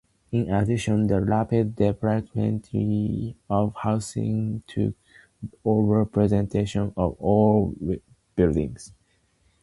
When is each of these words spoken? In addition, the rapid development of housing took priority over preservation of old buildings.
In 0.31 0.49
addition, 0.51 1.05
the 1.05 1.21
rapid 1.21 1.75
development 1.75 2.67
of 3.51 3.75
housing 3.75 4.63
took 4.65 4.95
priority 4.95 5.57
over 5.63 6.05
preservation 6.07 6.91
of 6.97 7.15
old 7.19 7.75
buildings. 8.35 8.93